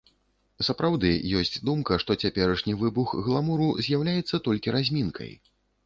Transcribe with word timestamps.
Сапраўды, 0.67 1.11
ёсць 1.41 1.59
думка, 1.69 1.99
што 2.05 2.17
цяперашні 2.25 2.73
выбух 2.83 3.15
гламуру 3.25 3.71
з'яўляецца 3.85 4.45
толькі 4.49 4.79
размінкай. 4.79 5.31